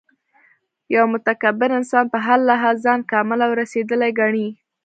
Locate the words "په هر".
2.13-2.39